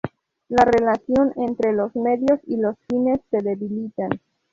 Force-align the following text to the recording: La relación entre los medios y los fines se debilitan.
La 0.49 0.65
relación 0.65 1.31
entre 1.35 1.73
los 1.73 1.95
medios 1.95 2.39
y 2.47 2.57
los 2.57 2.75
fines 2.89 3.19
se 3.29 3.37
debilitan. 3.37 4.09